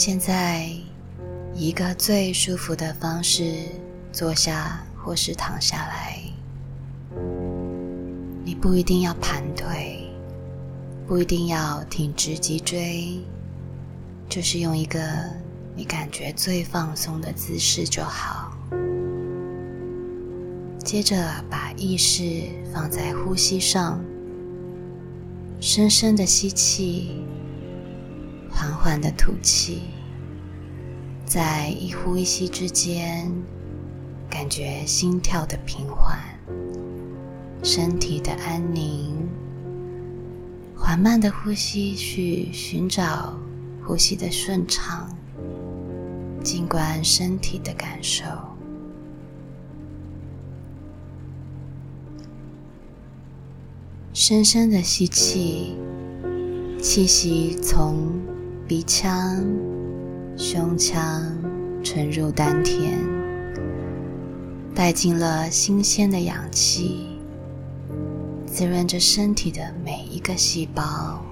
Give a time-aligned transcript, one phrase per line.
[0.00, 0.70] 现在，
[1.56, 3.64] 一个最舒服的方式，
[4.12, 6.20] 坐下或是躺下来。
[8.44, 10.08] 你不一定要盘腿，
[11.04, 13.18] 不一定要挺直脊椎，
[14.28, 15.00] 就是用一个
[15.74, 18.56] 你感觉最放松的姿势就好。
[20.84, 24.00] 接着把意识放在呼吸上，
[25.58, 27.16] 深深的吸气，
[28.58, 29.82] 缓缓的吐气，
[31.24, 33.30] 在一呼一吸之间，
[34.28, 36.18] 感觉心跳的平缓，
[37.62, 39.14] 身体的安宁。
[40.76, 43.38] 缓慢的呼吸去寻找
[43.86, 45.08] 呼吸的顺畅，
[46.42, 48.24] 静观身体的感受。
[54.12, 55.76] 深深的吸气，
[56.82, 58.17] 气息从
[58.68, 59.46] 鼻腔、
[60.36, 61.22] 胸腔
[61.82, 62.98] 沉入丹田，
[64.74, 67.18] 带进了新鲜的氧气，
[68.44, 71.24] 滋润着身体的每一个细胞。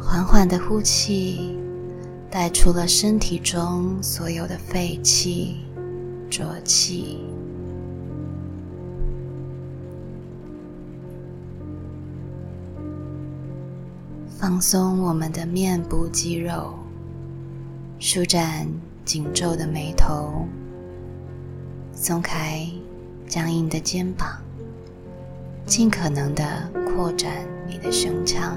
[0.00, 1.58] 缓缓的呼气，
[2.30, 5.56] 带出了身体中所有的废气、
[6.30, 7.18] 浊气。
[14.46, 16.74] 放松我们的面部肌肉，
[17.98, 18.68] 舒展
[19.02, 20.46] 紧皱的眉头，
[21.94, 22.68] 松开
[23.26, 24.38] 僵硬的肩膀，
[25.64, 26.44] 尽可能的
[26.84, 27.32] 扩展
[27.66, 28.54] 你的胸腔，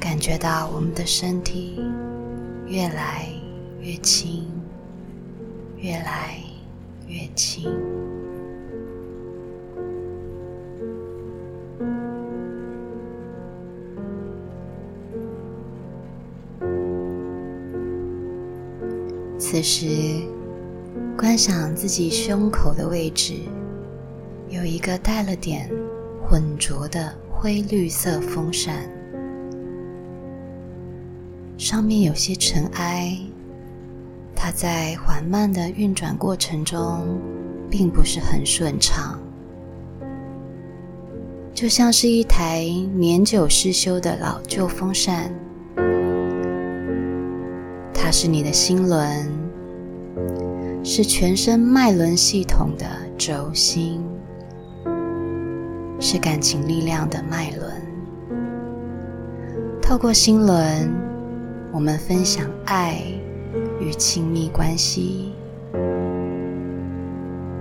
[0.00, 1.80] 感觉到我们的身体
[2.66, 3.28] 越来
[3.80, 4.44] 越轻，
[5.76, 6.40] 越来
[7.06, 7.70] 越轻。
[19.40, 20.20] 此时，
[21.16, 23.36] 观想自己胸口的位置
[24.50, 25.68] 有一个带了点
[26.22, 28.86] 浑浊的灰绿色风扇，
[31.56, 33.18] 上面有些尘埃，
[34.36, 37.18] 它在缓慢的运转过程中
[37.70, 39.18] 并不是很顺畅，
[41.54, 42.64] 就像是一台
[42.94, 45.34] 年久失修的老旧风扇。
[48.10, 49.24] 它是你的心轮。
[50.82, 52.84] 是全身脉轮系统的
[53.16, 54.02] 轴心，
[56.00, 57.70] 是感情力量的脉轮。
[59.80, 60.92] 透过心轮，
[61.70, 63.00] 我们分享爱
[63.78, 65.32] 与亲密关系。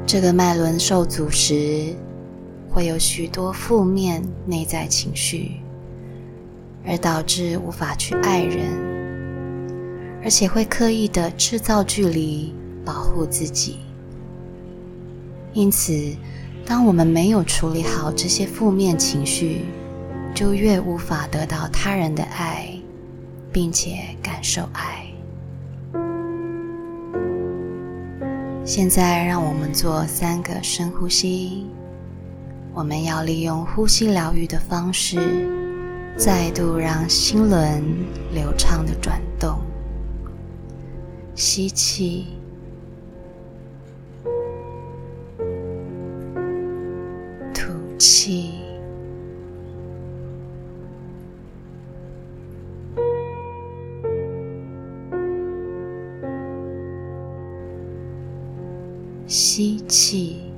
[0.03, 1.93] 这个脉轮受阻时，
[2.71, 5.57] 会有许多负面内在情绪，
[6.87, 8.65] 而导致无法去爱人，
[10.23, 12.53] 而且会刻意的制造距离。
[12.85, 13.77] 保护自己，
[15.53, 15.93] 因此，
[16.65, 19.65] 当我们没有处理好这些负面情绪，
[20.33, 22.67] 就越无法得到他人的爱，
[23.51, 25.05] 并且感受爱。
[28.65, 31.67] 现在，让我们做三个深呼吸。
[32.73, 35.47] 我们要利用呼吸疗愈的方式，
[36.17, 37.83] 再度让心轮
[38.33, 39.59] 流畅的转动。
[41.39, 42.25] 吸气。
[47.53, 48.51] 吐气，
[59.25, 60.48] 吸气，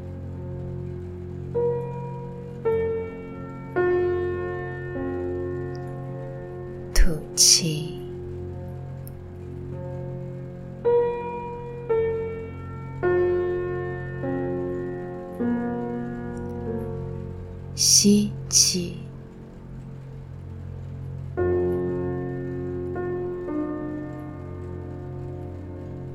[17.84, 18.96] 吸气，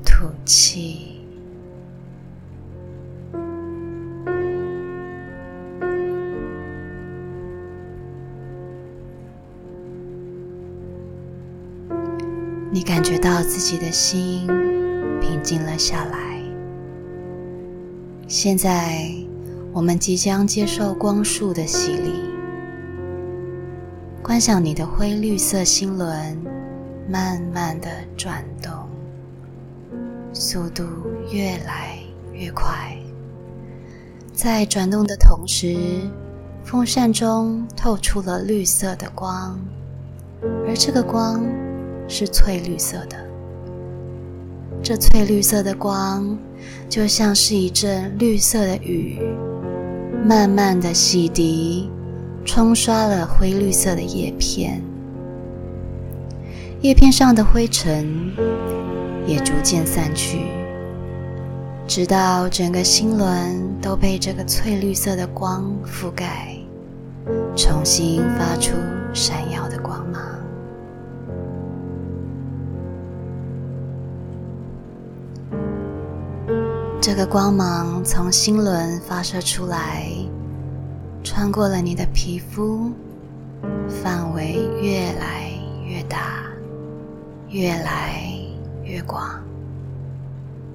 [0.05, 1.19] 吐气，
[12.71, 14.47] 你感觉到自己的心
[15.19, 16.41] 平静了下来。
[18.25, 19.27] 现在。
[19.77, 22.11] 我们即将接受光束的洗礼，
[24.23, 26.35] 观想你的灰绿色心轮
[27.07, 27.87] 慢慢的
[28.17, 28.73] 转动，
[30.33, 30.83] 速度
[31.31, 31.99] 越来
[32.33, 32.97] 越快。
[34.33, 35.77] 在转动的同时，
[36.63, 39.59] 风扇中透出了绿色的光，
[40.67, 41.45] 而这个光
[42.07, 43.15] 是翠绿色的。
[44.81, 46.35] 这翠绿色的光，
[46.89, 49.19] 就像是一阵绿色的雨，
[50.25, 51.87] 慢慢的洗涤、
[52.45, 54.81] 冲刷了灰绿色的叶片，
[56.81, 58.31] 叶片上的灰尘
[59.25, 60.39] 也逐渐散去，
[61.87, 66.57] 直到整个星轮都被这个翠绿色的光覆盖，
[67.55, 68.73] 重新发出
[69.13, 70.36] 闪耀的光芒。
[77.07, 80.11] 这个光芒从心轮发射出来，
[81.23, 82.91] 穿过了你的皮肤，
[83.87, 85.49] 范围越来
[85.85, 86.43] 越大，
[87.47, 88.29] 越来
[88.83, 89.41] 越广，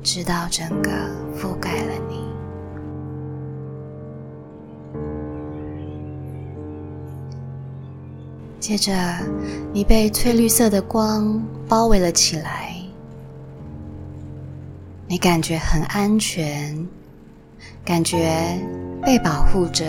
[0.03, 0.91] 直到整个
[1.37, 2.25] 覆盖了你。
[8.59, 8.91] 接着，
[9.71, 12.72] 你被翠绿色的光包围了起来。
[15.13, 16.89] 你感觉很安全，
[17.85, 18.59] 感觉
[19.03, 19.85] 被保护着，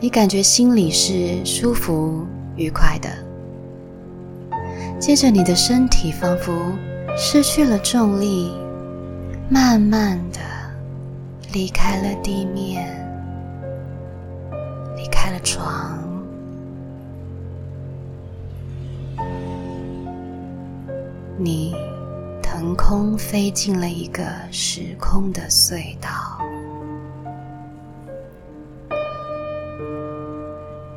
[0.00, 3.08] 你感觉心里是舒服愉快的。
[5.00, 6.52] 接着，你的身体仿佛
[7.16, 8.52] 失去了重力，
[9.48, 10.40] 慢慢的
[11.54, 12.86] 离开了地面，
[14.94, 15.98] 离开了床，
[21.38, 21.74] 你。
[22.62, 24.22] 腾空飞进了一个
[24.52, 26.38] 时空的隧道，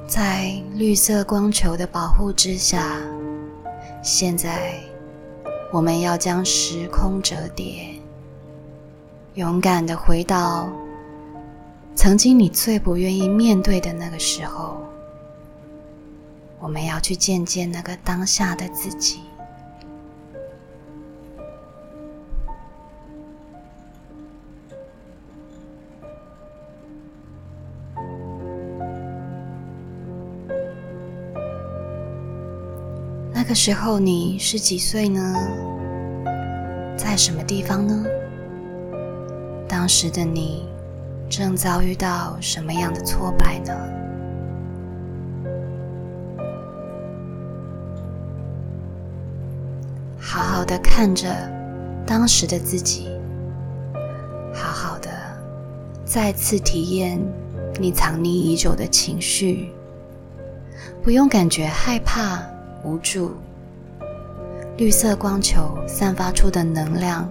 [0.08, 3.02] 在绿色光球的保护之下，
[4.04, 4.76] 现在
[5.72, 7.96] 我们要将时空折叠，
[9.34, 10.70] 勇敢的回到
[11.96, 14.78] 曾经你最不愿意面对的那个时候。
[16.60, 19.22] 我们要去见见那个当下的自己。
[33.56, 35.34] 时候你是几岁呢？
[36.98, 38.06] 在什么地方呢？
[39.68, 40.68] 当时的你
[41.30, 43.74] 正遭遇到什么样的挫败呢？
[50.20, 51.34] 好好的看着
[52.06, 53.08] 当时的自己，
[54.54, 55.10] 好好的
[56.04, 57.20] 再次体验
[57.80, 59.72] 你藏匿已久的情绪，
[61.02, 62.44] 不用感觉害怕。
[62.86, 63.32] 无助，
[64.78, 67.28] 绿色光球散发出的能量，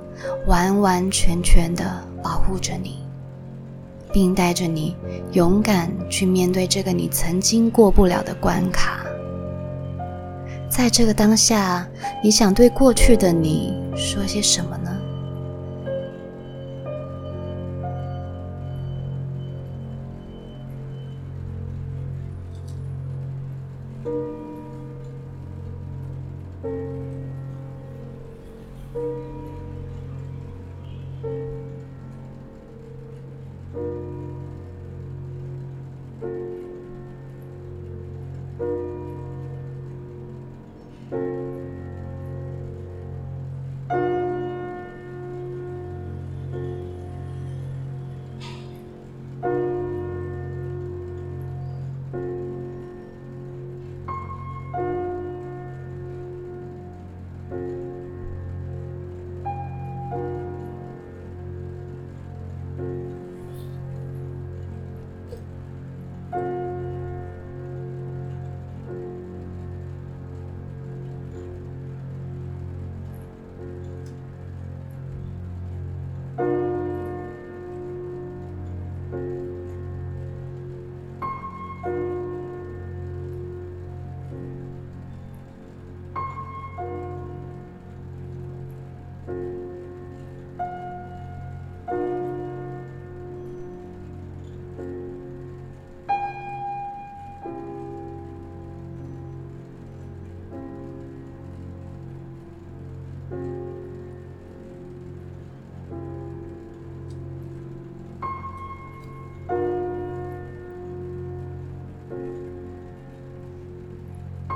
[0.48, 1.84] 完完全全的
[2.20, 2.98] 保护着你，
[4.12, 4.96] 并带着你
[5.30, 9.06] 勇敢去面对这个你曾经过不了的关卡。
[10.68, 11.86] 在这个当下，
[12.20, 14.90] 你想对过去的你说些什么呢？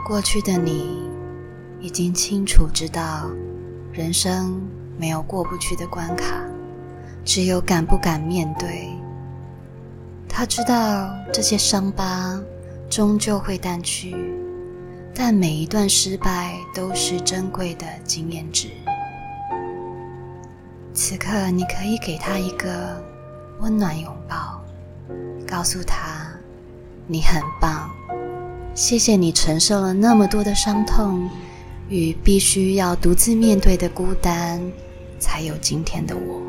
[0.09, 1.07] 过去的你
[1.81, 3.29] 已经清楚知道，
[3.93, 4.59] 人生
[4.97, 6.43] 没有过不去的关卡，
[7.27, 8.88] 只有敢不敢面对。
[10.27, 12.41] 他知道这些伤疤
[12.88, 14.17] 终究会淡去，
[15.15, 18.69] 但每一段失败都是珍贵的经验值。
[20.95, 22.99] 此刻，你可以给他一个
[23.61, 24.65] 温暖拥抱，
[25.47, 26.33] 告诉他
[27.07, 27.91] 你很棒，
[28.78, 31.28] 谢谢你承受了那么多的伤痛
[31.88, 34.62] 与必须要独自面对的孤单，
[35.18, 36.40] 才有今天的我。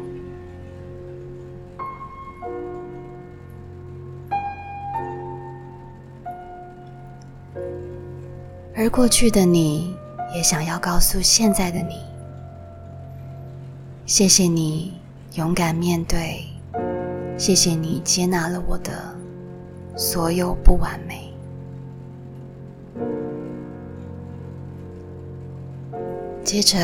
[8.75, 9.95] 而过去的你
[10.36, 11.95] 也想要告诉现在的你。
[14.05, 14.93] 谢谢你
[15.33, 16.43] 勇敢面对，
[17.39, 19.15] 谢谢你接纳了我的
[19.98, 21.28] 所有不完美。
[26.43, 26.79] 接着，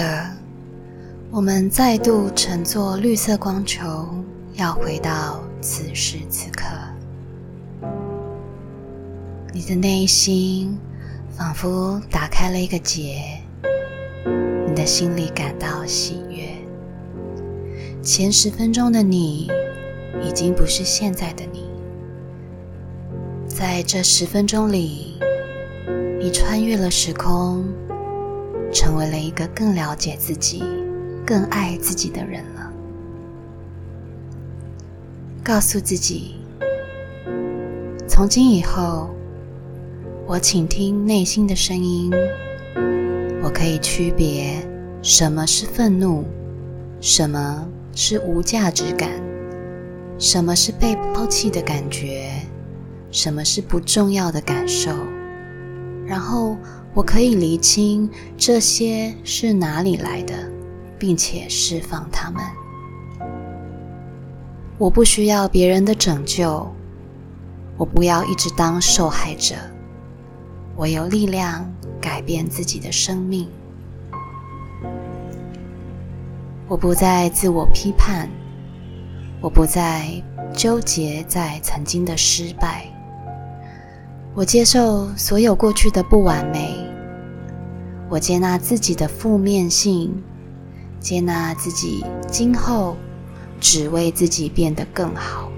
[1.32, 4.08] 我们再度乘坐绿色光球，
[4.54, 6.66] 要回到此时此刻。
[9.52, 10.78] 你的内心
[11.32, 13.42] 仿佛打开了一个结，
[14.68, 16.46] 你的心里感到喜悦。
[18.04, 19.50] 前十分钟的你，
[20.22, 21.64] 已经不是现在的你。
[23.48, 25.18] 在这十分钟里，
[26.20, 27.66] 你穿越了时空，
[28.76, 30.62] 成为了一个更了解自己、
[31.26, 32.70] 更爱自己的人了。
[35.42, 36.36] 告诉自己，
[38.06, 39.10] 从今以后，
[40.28, 42.12] 我倾听内心的声音，
[43.42, 44.58] 我可以区别
[45.02, 46.26] 什么是愤怒，
[47.00, 47.66] 什么。
[47.98, 49.10] 是无价值感，
[50.20, 52.30] 什么是被抛弃的感觉，
[53.10, 54.92] 什么是不重要的感受，
[56.06, 56.58] 然后
[56.96, 60.34] 我可以厘清这些是哪里来的，
[60.98, 62.42] 并且释放它们。
[64.78, 66.74] 我不需要别人的拯救，
[67.76, 69.56] 我不要一直当受害者，
[70.78, 73.46] 我有力量改变自己的生命。
[76.68, 78.30] 我不再自我批判，
[79.42, 80.08] 我不再
[80.54, 82.86] 纠结在曾经的失败。
[84.34, 86.75] 我接受所有过去的不完美，
[88.16, 90.24] 我接纳自己的负面性，
[91.02, 92.96] 接纳自己今后
[93.60, 95.52] 只为自己变得更好。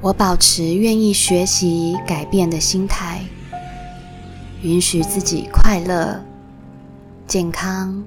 [0.00, 3.22] 我保持愿意学习改变的心态，
[4.62, 6.22] 允许自己快乐。
[7.26, 8.04] 健康、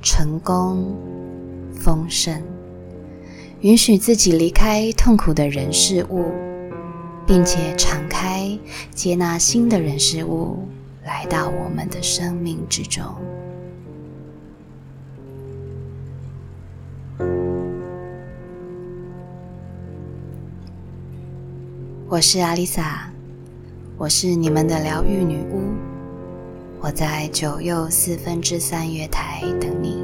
[0.00, 0.96] 成功、
[1.74, 2.42] 丰盛，
[3.60, 6.32] 允许自己离开痛苦的人事物，
[7.28, 8.58] 并且敞开
[8.94, 10.66] 接纳新的人事物
[11.04, 13.04] 来到我们的生命之中。
[22.08, 23.12] 我是阿丽萨，
[23.98, 25.60] 我是你们的疗愈女巫。
[26.80, 29.97] 我在九又四分之三月台等你。